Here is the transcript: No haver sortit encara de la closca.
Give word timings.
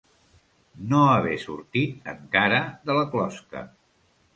No 0.93 1.01
haver 1.11 1.37
sortit 1.45 2.11
encara 2.17 2.67
de 2.91 3.01
la 3.01 3.09
closca. 3.17 3.69